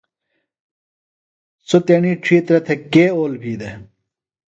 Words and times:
سوۡتیݨی 1.69 2.11
ڇِھیترہ 2.23 2.59
تھےۡ 2.65 2.81
کے 2.93 3.03
اول 3.17 3.33
بھی 3.41 3.53
دےۡ؟ 3.59 3.75